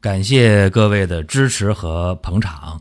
[0.00, 2.80] 感谢各位的支持和捧场。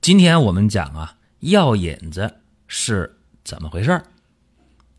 [0.00, 2.36] 今天我们讲啊，药引子
[2.68, 4.04] 是怎么回事儿？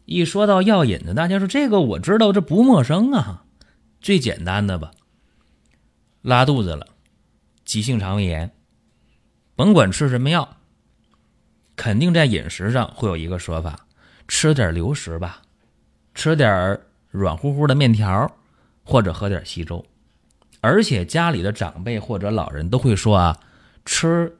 [0.04, 3.46] 一说到药引子，大家说这个我知道，这不陌生啊。
[4.02, 4.92] 最简单的吧，
[6.22, 6.86] 拉肚子了，
[7.64, 8.52] 急性肠胃炎，
[9.56, 10.58] 甭管吃什么药，
[11.78, 13.88] 肯定在饮食上会有一个说法：
[14.28, 15.42] 吃点流食吧，
[16.14, 16.78] 吃点
[17.10, 18.30] 软乎乎的面条，
[18.84, 19.86] 或者喝点稀粥。
[20.64, 23.38] 而且家里的长辈或者老人都会说啊，
[23.84, 24.38] 吃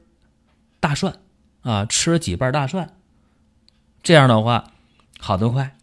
[0.80, 1.14] 大蒜
[1.64, 2.90] 啊，吃几瓣大蒜，
[4.02, 4.72] 这样的话
[5.20, 5.76] 好得快。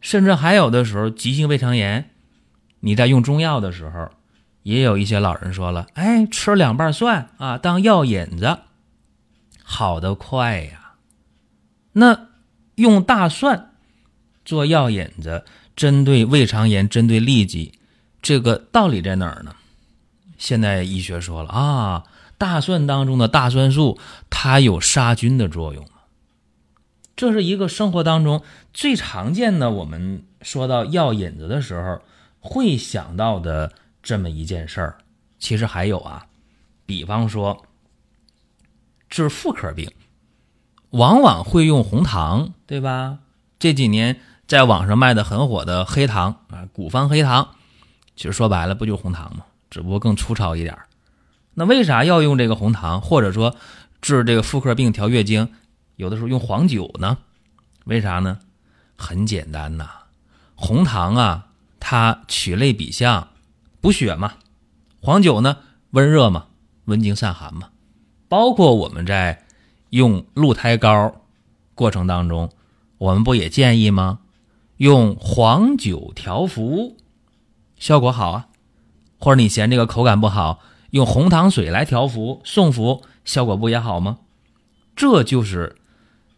[0.00, 2.08] 甚至还有的时候急性胃肠炎，
[2.80, 4.10] 你在用中药的时候，
[4.62, 8.60] 也有一些老人说了，哎，吃两瓣蒜啊，当药引子，
[9.62, 10.94] 好得快呀。
[11.92, 12.28] 那
[12.76, 13.74] 用大蒜
[14.46, 15.44] 做药引子，
[15.76, 17.74] 针对胃肠炎，针对痢疾，
[18.22, 19.54] 这个道理在哪儿呢？
[20.44, 22.04] 现代医学说了啊，
[22.36, 25.88] 大蒜当中的大蒜素，它有杀菌的作用
[27.16, 28.42] 这是一个生活当中
[28.74, 29.70] 最常见的。
[29.70, 32.02] 我们说到药引子的时候，
[32.40, 33.72] 会想到的
[34.02, 34.98] 这么一件事儿。
[35.38, 36.26] 其实还有啊，
[36.84, 37.64] 比方说
[39.08, 39.90] 治妇科病，
[40.90, 43.20] 往往会用红糖，对吧？
[43.58, 47.54] 这几年在网上卖的很火的黑糖啊，古方黑糖，
[48.14, 49.46] 其实说白了不就红糖吗？
[49.74, 50.78] 只不过更粗糙一点
[51.54, 53.56] 那为啥要用这个红糖，或者说
[54.00, 55.48] 治这个妇科病调月经，
[55.96, 57.18] 有的时候用黄酒呢？
[57.84, 58.38] 为啥呢？
[58.96, 59.90] 很简单呐，
[60.54, 61.48] 红糖啊，
[61.80, 63.30] 它取类比象，
[63.80, 64.34] 补血嘛；
[65.00, 65.56] 黄酒呢，
[65.90, 66.46] 温热嘛，
[66.84, 67.70] 温经散寒嘛。
[68.28, 69.44] 包括我们在
[69.90, 71.16] 用鹿胎膏
[71.74, 72.48] 过程当中，
[72.98, 74.20] 我们不也建议吗？
[74.76, 76.96] 用黄酒调服，
[77.76, 78.46] 效果好啊。
[79.24, 84.18] 或者你嫌这个口感不好，用红糖水来调服送服，效果不也好吗？
[84.94, 85.76] 这就是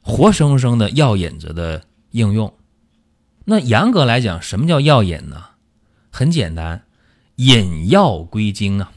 [0.02, 1.82] 活生生的药引子的
[2.12, 2.54] 应用。
[3.46, 5.46] 那严格来讲，什么叫药引呢？
[6.12, 6.84] 很简单，
[7.34, 8.92] 引药归经啊，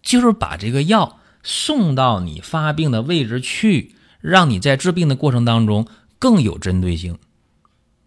[0.00, 5.86] 就是把这个药送到你发病的位置去，让你在治病的过程当中
[6.18, 7.18] 更有针对性。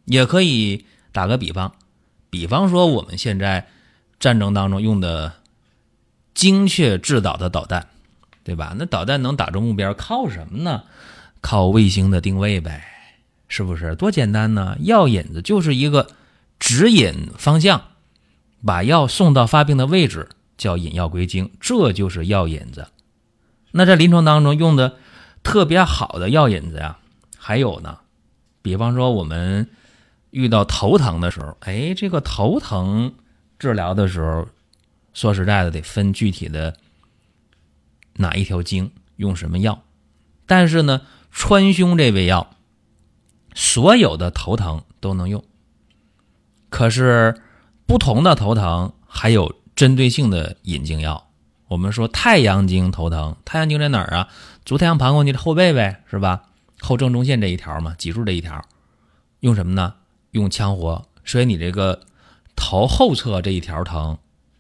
[0.06, 1.76] 也可以打个比方，
[2.32, 3.68] 比方说我们现在。
[4.20, 5.34] 战争当中用的
[6.34, 7.88] 精确制导的导弹，
[8.44, 8.76] 对吧？
[8.78, 10.84] 那导弹能打中目标，靠什么呢？
[11.42, 12.84] 靠卫星的定位呗，
[13.48, 13.96] 是不是？
[13.96, 14.76] 多简单呢！
[14.80, 16.08] 药引子就是一个
[16.60, 17.82] 指引方向，
[18.66, 22.88] 把药送到发病的位置，叫引药归经，这就是药引子。
[23.72, 24.98] 那在临床当中用的
[25.44, 26.98] 特别好的药引子呀，
[27.38, 28.00] 还有呢，
[28.62, 29.70] 比方说我们
[30.32, 33.14] 遇到头疼的时候，哎，这个头疼。
[33.60, 34.48] 治疗的时候，
[35.14, 36.78] 说实在的，得分具体的
[38.14, 39.84] 哪一条经用什么药。
[40.46, 41.02] 但是呢，
[41.32, 42.56] 川芎这味药，
[43.56, 45.44] 所有的头疼都能用。
[46.70, 47.42] 可是
[47.88, 51.28] 不同的头疼还有针对性的引经药。
[51.68, 54.30] 我们说太阳经头疼，太阳经在哪儿啊？
[54.66, 56.44] 足太阳膀胱经的后背呗，是吧？
[56.80, 58.64] 后正中线这一条嘛，脊柱这一条，
[59.40, 59.96] 用什么呢？
[60.32, 61.08] 用羌活。
[61.26, 62.02] 所以你这个。
[62.58, 64.18] 头后侧这一条疼，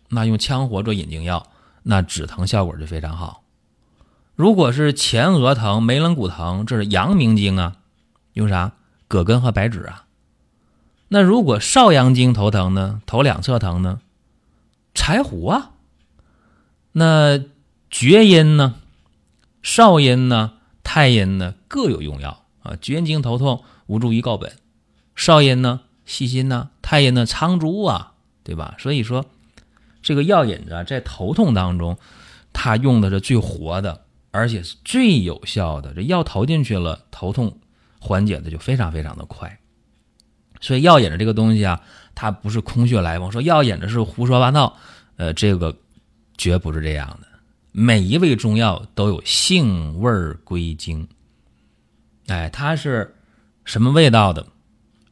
[0.07, 1.47] 那用羌活做引经药，
[1.83, 3.43] 那止疼效果就非常好。
[4.35, 7.77] 如果是前额疼、眉棱骨疼，这是阳明经啊，
[8.33, 8.73] 用啥？
[9.09, 10.05] 葛根和白芷啊。
[11.09, 13.01] 那如果少阳经头疼呢？
[13.05, 13.99] 头两侧疼呢？
[14.93, 15.71] 柴胡啊。
[16.91, 17.39] 那
[17.89, 18.75] 厥阴呢？
[19.63, 20.53] 少阴呢？
[20.83, 21.55] 太阴呢？
[21.67, 22.77] 各有用药啊。
[22.79, 24.51] 厥阴经头痛，无助于告本；
[25.15, 25.81] 少阴呢？
[26.05, 28.13] 细心呢，太阴的苍术啊，
[28.45, 28.75] 对吧？
[28.79, 29.25] 所以说，
[30.01, 31.97] 这个药引子啊在头痛当中，
[32.53, 35.93] 它用的是最活的，而且是最有效的。
[35.93, 37.59] 这药投进去了，头痛
[37.99, 39.59] 缓解的就非常非常的快。
[40.61, 41.81] 所以药引子这个东西啊，
[42.15, 44.77] 它不是空穴来风，说药引子是胡说八道，
[45.17, 45.75] 呃，这个
[46.37, 47.27] 绝不是这样的。
[47.73, 50.09] 每一味中药都有性味
[50.45, 51.05] 归经，
[52.27, 53.13] 哎，它是
[53.65, 54.47] 什么味道的？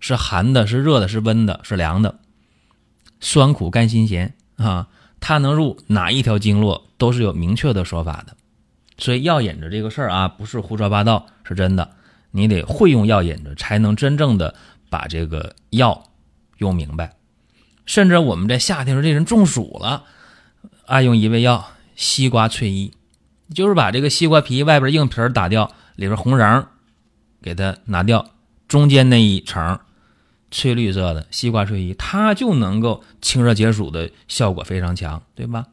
[0.08, 2.20] 是寒的，是热的，是温的，是凉的，
[3.20, 4.88] 酸苦甘辛咸啊，
[5.20, 8.38] 它能入哪一条经络都是有明确的说法的。
[9.00, 11.90] 所以药引子这个事儿啊，不是胡说八道，是真的。
[12.30, 14.54] 你得会用药引子，才能真正的
[14.92, 16.04] 把这个药
[16.60, 17.16] 用明白。
[17.88, 20.04] 甚至我们在夏天时候，这人中暑了，
[20.86, 21.66] 爱用一味药——
[21.98, 22.94] 西瓜翠衣，
[23.56, 26.68] 就是把这个西瓜皮外边硬皮打掉，里边红瓤
[27.42, 28.30] 给它拿掉，
[28.68, 29.80] 中间那一层
[30.56, 35.68] 翠绿色的西瓜翠衣，它就能够清热解暑的效果非常强，对吧？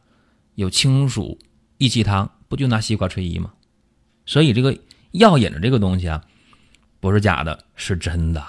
[0.57, 1.39] 有清暑
[1.79, 2.31] 益气汤。
[2.49, 3.55] 不就拿西瓜睡衣吗？
[4.27, 4.77] 所以这个
[5.13, 6.23] 药引子这个东西啊，
[7.01, 8.45] 不是假的，是真的。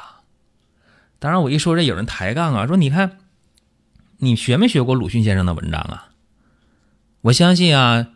[1.19, 3.19] 当然，我一说这有人抬杠啊，说你看，
[4.17, 6.09] 你学没学过鲁迅先生的文章啊？
[7.21, 8.09] 我相信啊，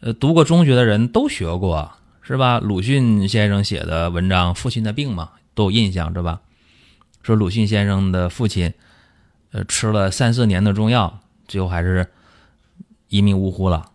[0.00, 1.92] 呃，读过中学的人都学过，
[2.22, 2.58] 是吧？
[2.58, 6.40] 鲁迅先生写的文章《父亲的病》嘛，都有印象，是吧？
[7.24, 8.72] 说鲁迅先生的父亲，
[9.50, 12.06] 呃，吃了三四年的中药，最后还是
[13.08, 13.90] 一命呜呼了。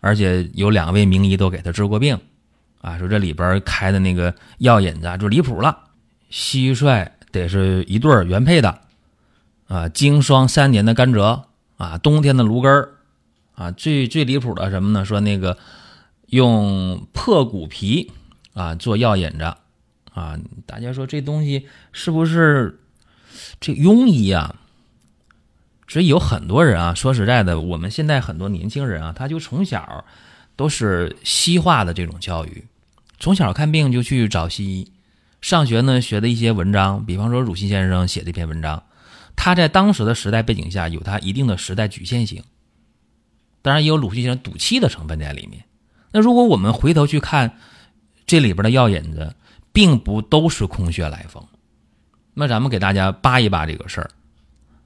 [0.00, 2.18] 而且有两位名医都给他治过病，
[2.80, 5.76] 啊，说这里边开的那个药引子就离谱了，
[6.30, 8.78] 蟋蟀得是一对原配的，
[9.66, 11.44] 啊，经霜三年的甘蔗，
[11.76, 12.88] 啊，冬天的芦根，
[13.54, 15.04] 啊，最最离谱的什么呢？
[15.04, 15.58] 说那个
[16.26, 18.12] 用破骨皮
[18.52, 19.54] 啊做药引子，
[20.14, 22.80] 啊，大家说这东西是不是
[23.60, 24.56] 这庸医啊？
[25.86, 30.04] 所以有很多人啊，说实在的，我们现在很多年轻人啊，他就从小
[30.56, 32.64] 都是西化的这种教育，
[33.18, 34.92] 从小看病就去找西医，
[35.42, 38.82] 上学呢学的一些文章，比方说鲁迅先生写的一篇文章，
[39.36, 42.42] 他在当时的时代背景下有他一定的时代局限性，
[43.60, 45.64] 当然也有鲁迅先生赌气的成分在里面。
[46.12, 47.58] 那如果我们回头去看
[48.26, 49.34] 这里边的药引子，
[49.74, 51.44] 并不都是空穴来风，
[52.32, 54.08] 那咱们给大家扒一扒这个事儿。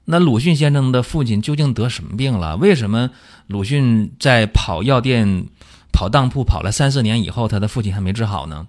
[0.03, 2.57] 那鲁迅先生的父亲究竟得什么病了？
[2.57, 3.11] 为什么
[3.45, 5.45] 鲁迅在跑药店、
[5.93, 8.67] 跑当铺跑了三四年以后，他的父亲还没治好呢？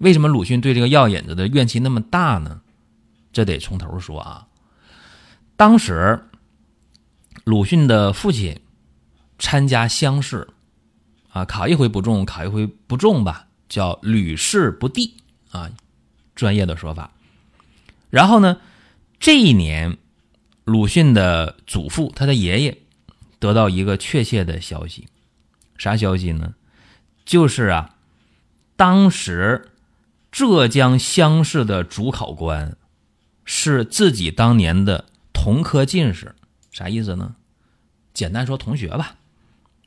[0.00, 2.60] 为什么鲁迅对这个药引子的怨气那么大呢？
[3.32, 4.46] 这得从头说啊。
[5.56, 6.22] 当时
[7.44, 8.60] 鲁迅的父亲
[9.38, 10.46] 参加乡试，
[11.30, 15.16] 啊，考一回不中，考一回不中吧，叫屡试不第
[15.56, 15.70] 啊，
[16.34, 17.10] 专业的说法。
[18.10, 18.60] 然后呢，
[19.18, 19.98] 这一年。
[20.66, 22.78] 鲁迅的祖父，他的爷爷，
[23.38, 25.06] 得到一个确切的消息，
[25.78, 26.56] 啥消息呢？
[27.24, 27.94] 就是啊，
[28.74, 29.70] 当时
[30.32, 32.76] 浙江乡试的主考官
[33.44, 36.34] 是自己当年的同科进士，
[36.72, 37.36] 啥意思呢？
[38.12, 39.14] 简单说，同学吧。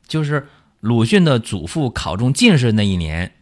[0.08, 0.48] 就是
[0.80, 3.34] 鲁迅的祖父考中进士那一年，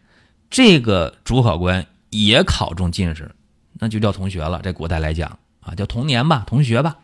[0.49, 3.33] 这个主考官也考中进士，
[3.73, 4.61] 那就叫同学了。
[4.61, 6.97] 在古代来讲啊，叫同年吧，同学吧。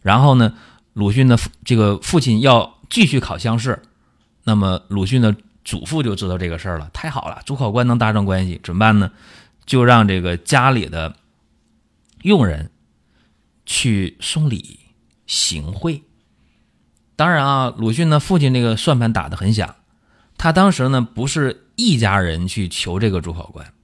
[0.00, 0.54] 然后呢，
[0.92, 3.82] 鲁迅的这个父亲要继续考乡试，
[4.44, 6.90] 那么鲁迅的祖父就知道这个事儿了。
[6.92, 9.10] 太好了，主考官能搭上关系，怎么办呢？
[9.66, 11.14] 就让这个家里的
[12.22, 12.70] 佣人
[13.66, 14.80] 去送礼
[15.26, 16.02] 行贿。
[17.16, 19.74] 当然啊，鲁迅的父亲这个算盘打得很响，
[20.38, 23.74] 他当时呢不是一家人去求这个主考官，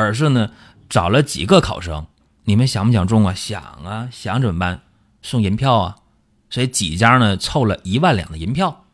[0.00, 0.50] 而是呢
[0.88, 2.06] 找了几个考生。
[2.44, 3.34] 你们想不想中啊？
[3.34, 4.80] 想啊，想怎么办？
[5.22, 5.96] 送银票啊，
[6.48, 8.84] 所以几家呢凑了一万两的银票，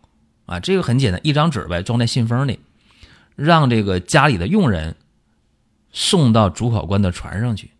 [0.47, 2.59] 啊，这个很简单，一张纸呗，装在信封里，
[3.37, 4.97] 让这个家里的佣人
[5.93, 7.71] 送到主考官的船上去。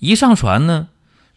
[0.00, 0.88] 一上船呢，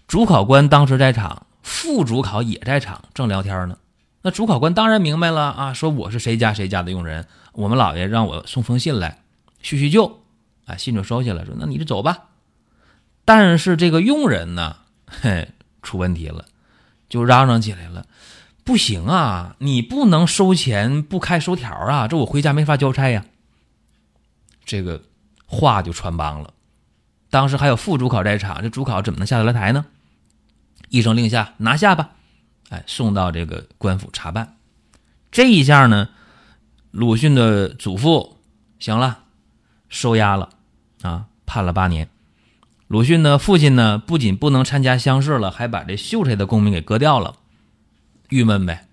[0.07, 3.77] 主考官当时在场，副主考也在场，正聊天呢。
[4.23, 9.19] 那主考官当然明白了啊，说我是谁家谁家的佣人，我们老爷让我送封信来
[9.61, 10.22] 叙叙旧，
[10.65, 12.29] 啊，信就收下了，说那你就走吧。
[13.25, 15.49] 但是这个佣人呢，嘿。
[15.85, 16.45] 出问题了，
[17.09, 18.05] 就嚷嚷起来了，
[18.63, 23.25] 不行啊，你不能收钱不开收条啊，这我回家没法交差呀。
[24.63, 25.03] 这个
[25.45, 26.53] 话就穿帮了。
[27.29, 29.85] 当时还有副主考在场，这主考怎么能下得来台呢？
[30.87, 32.11] 一声令下，拿下吧，
[32.69, 34.55] 哎，送到这个官府查办。
[35.33, 36.07] 这一下呢，
[36.91, 38.37] 鲁迅的祖父
[38.79, 39.22] 行了，
[39.93, 40.49] 收押了
[41.03, 42.09] 啊，判了八年。
[42.87, 47.35] 鲁迅的父亲呢，不仅不能参加乡试了，还把这秀才的功名给割掉了，
[48.29, 48.87] 郁闷呗。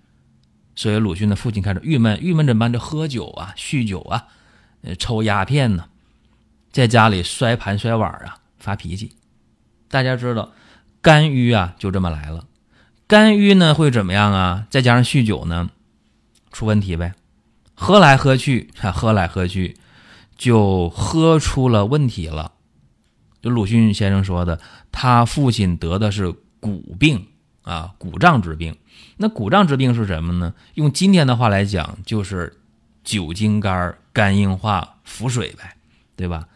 [0.75, 2.71] 所以鲁迅的父亲开始郁闷，郁闷怎么办？
[2.71, 4.27] 就喝酒啊，酗酒啊，
[4.83, 5.85] 呃，抽鸦片呢，
[6.71, 9.15] 在家里摔盘摔碗啊，发脾气。
[9.89, 10.51] 大家知道，
[11.01, 12.45] 肝郁啊，就这么来了。
[13.07, 14.67] 肝郁呢会怎么样啊？
[14.69, 15.71] 再加上酗酒呢，
[16.51, 17.13] 出问题呗。
[17.73, 19.75] 喝来喝去，他喝来喝去，
[20.41, 22.53] 就喝出了问题了。
[23.43, 24.59] 就鲁迅先生说的，
[24.91, 27.27] 他父亲得的是骨病，
[27.61, 28.75] 啊，骨胀之病。
[29.17, 30.55] 那骨胀之病是什么呢？
[30.73, 32.57] 用今天的话来讲，就是
[33.03, 35.77] 酒精肝肝硬化腹水呗，
[36.15, 36.47] 对吧？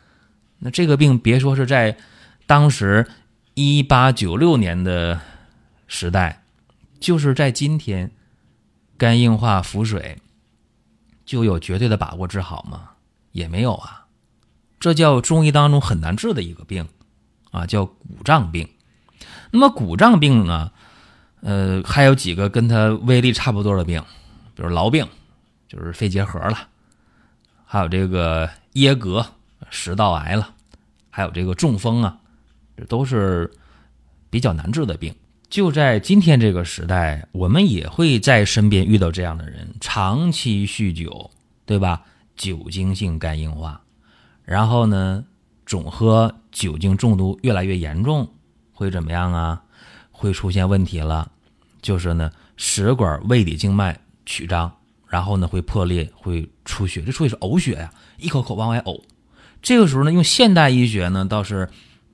[0.58, 1.96] 那这个病别说是在
[2.48, 3.06] 当时
[3.54, 5.22] 一八九六年的
[5.86, 6.42] 时代，
[7.00, 8.10] 就是在今天，
[8.98, 10.18] 肝硬化腹水
[11.24, 12.89] 就有绝对的把握治好吗？
[13.36, 14.06] 也没有啊。
[14.80, 16.88] 这叫中医当中很难治的一个病
[17.51, 18.68] 啊，叫骨胀病。
[19.51, 20.72] 那么骨胀病呢，
[21.42, 24.01] 呃，还有几个跟它威力差不多的病，
[24.56, 25.06] 比如痨病，
[25.68, 26.70] 就是肺结核了，
[27.65, 29.25] 还有这个噎膈、
[29.70, 30.54] 食道癌了，
[31.10, 32.18] 还有这个中风啊，
[32.77, 33.51] 这都是
[34.30, 35.13] 比较难治的病。
[35.50, 41.32] 就在今天这个时代，我们也会在身边遇到这样的人，长期酗酒，
[41.65, 42.01] 对吧？
[42.36, 43.82] 酒精性肝硬化，
[44.44, 45.25] 然后呢，
[45.65, 48.30] 总喝酒精中毒越来越严重。
[48.74, 49.63] 会怎么样啊？
[50.12, 51.32] 会出现问题了，
[51.82, 54.72] 就是呢，食管胃里静脉曲张，
[55.08, 59.01] 然后呢会破裂，会出血，这出血是呕血呀，一口口往外呕。
[59.62, 61.70] 这个时候呢，用现代医学呢，倒是，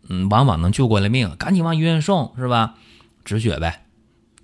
[0.08, 2.76] 嗯，往往能救过来命，赶紧往医院送，是吧？
[3.26, 3.86] 止血呗，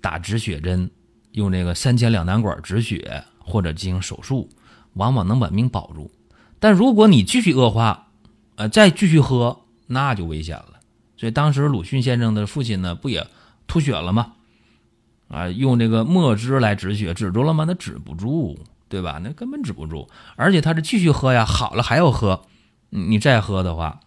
[0.00, 0.90] 打止血针，
[1.32, 4.48] 用这个三尖两囊管止血，或者进行手术，
[4.98, 6.10] 往往能把命保住。
[6.60, 8.08] 但如果你继续恶化，
[8.56, 10.74] 呃，再继续喝，那就危险了。
[11.16, 13.26] 所以当时鲁迅先生的父亲呢，不也
[13.66, 14.32] 吐血了吗？
[15.28, 17.64] 啊，用这个墨汁来止血，止住了吗？
[17.66, 19.20] 那止不住，对吧？
[19.22, 20.08] 那根本止不住。
[20.36, 22.42] 而且他是继续喝呀，好了还要喝。
[22.90, 24.00] 你再喝的话，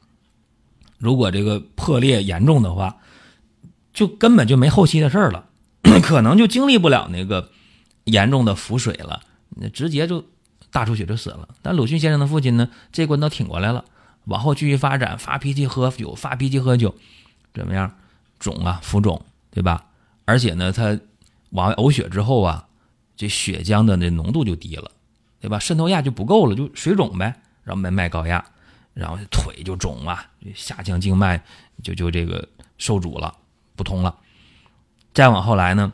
[0.97, 2.97] 如果这个破裂严重的话，
[3.93, 5.45] 就根本就没后期的事儿了，
[6.01, 7.51] 可能就经历不了那个
[8.05, 10.25] 严重的腹水了，那直接就
[10.71, 11.49] 大出血就死了。
[11.61, 13.85] 但鲁迅先生的父亲呢，这关都挺过来了。
[14.25, 16.95] 往后继续发展，发脾气喝酒，发脾气喝酒，
[17.53, 17.95] 怎么样？
[18.39, 19.85] 肿啊，浮肿，对吧？
[20.25, 20.99] 而且呢，他
[21.49, 22.67] 往外呕血之后啊，
[23.15, 24.89] 这血浆的那浓度就低了，
[25.39, 25.59] 对吧？
[25.59, 27.41] 渗透压就不够了，就水肿呗。
[27.63, 28.43] 然后门脉高压，
[28.93, 30.25] 然后腿就肿啊，
[30.55, 31.43] 下腔静脉
[31.83, 32.47] 就就这个
[32.79, 33.35] 受阻了，
[33.75, 34.15] 不通了。
[35.13, 35.93] 再往后来呢，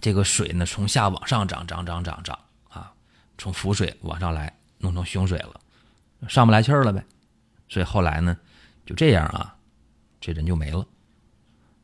[0.00, 2.38] 这个水呢从下往上涨，涨涨涨涨，
[3.42, 5.60] 从腹水往上来，弄成胸水了，
[6.28, 7.04] 上不来气儿了呗。
[7.68, 8.36] 所以后来呢，
[8.86, 9.56] 就这样啊，
[10.20, 10.86] 这人就没了。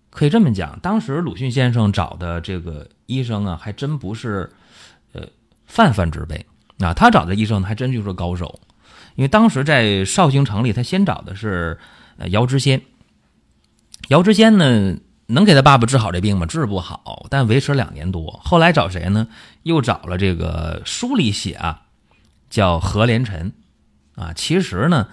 [0.08, 4.48] 可以这么讲，当时鲁迅先生找的这个医生啊，还真不是
[5.12, 5.26] 呃
[5.66, 6.46] 泛泛之辈
[6.78, 6.94] 啊。
[6.94, 8.60] 他找的医生还真就是高手，
[9.16, 11.76] 因为当时在绍兴城里，他先找的是
[12.18, 12.80] 呃姚知仙。
[14.10, 14.96] 姚知仙呢，
[15.28, 16.44] 能给他爸爸治好这病吗？
[16.44, 18.40] 治不好，但维持两年多。
[18.42, 19.28] 后来找谁呢？
[19.62, 21.82] 又找了这个书里写啊，
[22.50, 23.52] 叫何连臣
[24.16, 24.32] 啊。
[24.32, 25.08] 其实呢。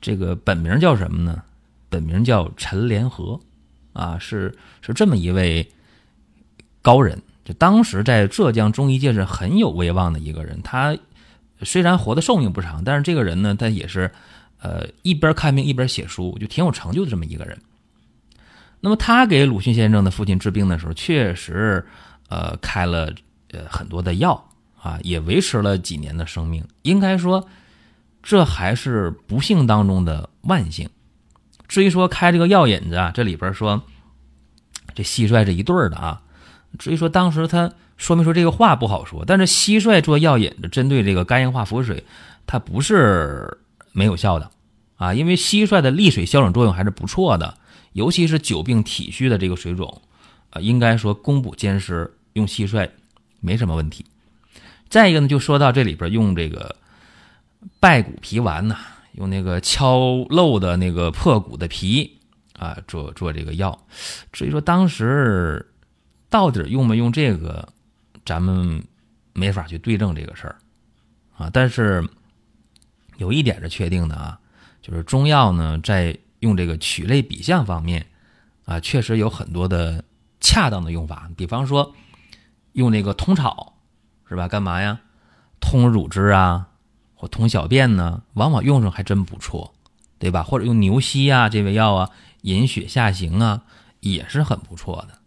[0.00, 1.42] 这个本名叫什么呢？
[1.88, 3.40] 本名叫陈连和，
[3.94, 5.66] 啊，是是这么一位
[6.82, 10.60] 高人，就当时在浙江中医界是很有威望的一个人。
[10.60, 10.94] 他
[11.62, 14.10] 虽然活的寿命不长，但是这个人呢，他也是
[14.60, 17.58] 呃一边看病一边写书，就挺有成就的这么一个人。
[18.84, 21.82] 那么他给鲁迅先生的父亲治病的时候，确实
[22.28, 23.10] 呃开了
[23.50, 27.48] 呃很多的药啊，也维持了几年的生命，应该说。
[28.26, 30.88] 这还是不幸当中的万幸。
[31.68, 33.82] 至于说开这个药引子啊，这里边说
[34.94, 36.22] 这蟋蟀是一对儿的啊。
[36.78, 42.02] 至于说当时他说没说这个话不好说，但是蟋蟀做药引子针对这个肝硬化腹水，
[42.46, 43.58] 它不是
[43.92, 44.50] 没有效的
[44.96, 45.12] 啊。
[45.12, 47.58] 因为蟋蟀的利水消肿作用还是不错的，
[47.94, 50.02] 尤其是久病体虚的这个水肿
[50.50, 52.88] 啊，应该说攻补兼施，用蟋蟀
[53.40, 54.04] 没什么问题。
[54.88, 56.76] 再一个呢，就说到这里边用这个。
[57.80, 58.76] 败骨皮丸呐，
[59.12, 62.18] 用那个敲漏的那个破骨的皮
[62.52, 63.86] 啊，做做这个药。
[64.32, 65.66] 至于说当时
[66.28, 67.66] 到底用没用这个，
[68.22, 68.84] 咱们
[69.32, 70.56] 没法去对证这个事儿
[71.38, 71.48] 啊。
[71.50, 72.06] 但是
[73.16, 74.38] 有一点是确定的啊，
[74.82, 78.06] 就是中药呢，在用这个曲类比象方面
[78.66, 80.04] 啊，确实有很多的
[80.40, 81.30] 恰当的用法。
[81.36, 81.94] 比方说
[82.72, 83.74] 用那个通草
[84.28, 84.46] 是吧？
[84.46, 85.00] 干嘛呀？
[85.58, 86.68] 通乳汁啊。
[87.16, 89.72] 或通小便呢，往往用上还真不错，
[90.18, 90.42] 对吧？
[90.42, 92.10] 或者用牛膝啊这味药啊，
[92.42, 93.62] 引血下行啊，
[94.00, 95.18] 也是很不错的。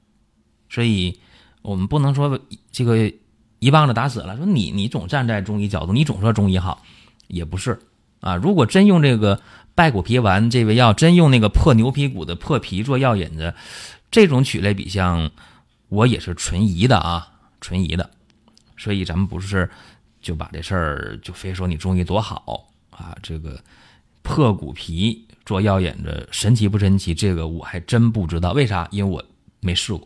[0.70, 1.20] 所以，
[1.64, 2.40] 我们不能说
[2.72, 3.12] 这个
[3.58, 4.38] 一棒子打死了。
[4.38, 6.84] 说你你总站在中医角度，你总说中医好，
[7.28, 7.80] 也不是
[8.20, 8.36] 啊。
[8.36, 9.42] 如果真用这个
[9.76, 13.54] 败骨皮丸这味药，真用那个破牛皮骨的破皮做药引子，
[14.12, 15.32] 这种曲类比象，
[15.90, 17.30] 我也是存疑的啊，
[17.62, 18.10] 存疑的。
[18.78, 19.70] 所以咱们不是。
[20.20, 23.16] 就把这事儿就非说你中医多好啊！
[23.22, 23.58] 这个
[24.24, 27.14] 破骨皮做药引子神奇不神奇？
[27.14, 28.86] 这个我还真不知道，为啥？
[28.92, 29.24] 因为我
[29.62, 30.06] 没试过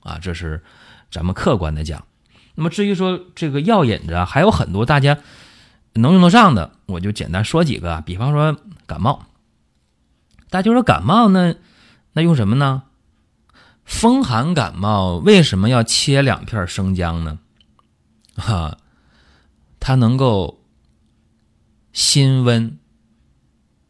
[0.00, 0.60] 啊，这是
[1.08, 2.04] 咱们客观的讲。
[2.56, 5.16] 那么至于说这个药引子，还有很多大家
[5.94, 8.00] 能用得上的，我就简单说几个。
[8.02, 8.56] 比方说
[8.86, 9.26] 感冒，
[10.48, 11.54] 大家说感冒呢，
[12.12, 12.84] 那用什么呢？
[13.84, 17.38] 风寒感冒为什么要切两片生姜呢？
[18.36, 18.78] 哈，
[19.80, 20.60] 它能够
[21.92, 22.78] 辛温、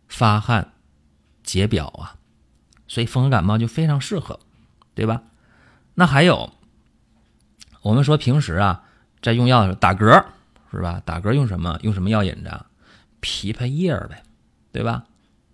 [0.09, 0.73] 发汗、
[1.45, 2.17] 解表啊，
[2.89, 4.41] 所以风寒感冒就非常适合，
[4.95, 5.23] 对吧？
[5.95, 6.51] 那还有，
[7.83, 8.85] 我们说平时啊，
[9.21, 10.25] 在用药的时候打嗝
[10.71, 11.03] 是吧？
[11.05, 11.79] 打嗝用什么？
[11.83, 12.51] 用什么药引子？
[13.21, 14.23] 枇杷叶呗，
[14.73, 15.05] 对吧？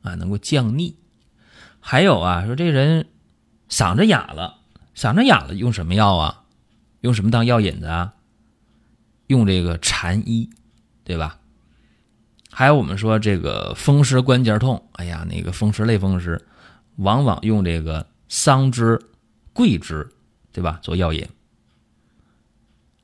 [0.02, 0.96] 啊，能够降逆。
[1.80, 3.08] 还有啊，说这人。
[3.68, 4.58] 嗓子哑了，
[4.94, 6.44] 嗓子哑了，用什么药啊？
[7.00, 8.14] 用什么当药引子啊？
[9.26, 10.48] 用这个蝉衣，
[11.02, 11.40] 对吧？
[12.48, 16.40] 还有我们说这个风湿关节痛，哎呀，那个风湿类风湿，
[16.94, 19.00] 往往用这个桑枝、
[19.52, 20.08] 桂枝，
[20.52, 20.78] 对吧？
[20.80, 21.28] 做药引。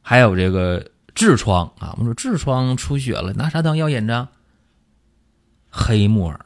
[0.00, 4.28] 还有这个痔疮啊，我们说痔疮出血了，拿啥当药引子？
[5.70, 6.40] 黑木耳，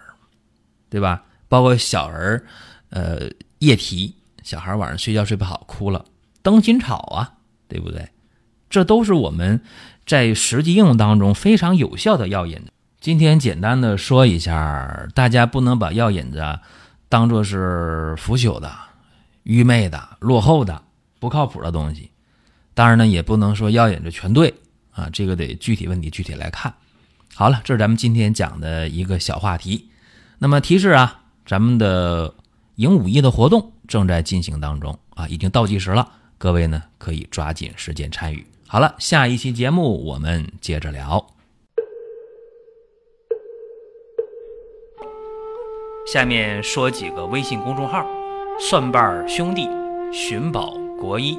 [0.88, 1.24] 对吧？
[1.48, 2.44] 包括小儿，
[2.90, 3.30] 呃。
[3.60, 6.04] 液体，小孩晚上睡觉睡不好，哭了，
[6.42, 7.32] 灯心草啊，
[7.68, 8.10] 对不对？
[8.68, 9.62] 这都是我们
[10.04, 12.72] 在实际应用当中非常有效的药引子。
[13.00, 16.58] 今天简单的说一下，大家不能把药引子
[17.08, 18.70] 当做是腐朽的、
[19.44, 20.82] 愚昧的、落后的、
[21.18, 22.10] 不靠谱的东西。
[22.76, 24.54] 当然呢，也不能说药引子全对
[24.92, 26.72] 啊，这个得具体问题具体来看。
[27.34, 29.90] 好了，这是咱们今天讲的一个小话题。
[30.38, 32.34] 那么提示啊，咱们的。
[32.76, 36.06] 迎五一的活动正在进行当中啊，已经倒计时了，
[36.36, 38.46] 各位呢可以抓紧时间参与。
[38.68, 41.26] 好了，下一期节目我们接着聊。
[46.12, 48.06] 下面说几个微信公众号：
[48.60, 49.66] 蒜瓣兄弟、
[50.12, 51.38] 寻宝国医、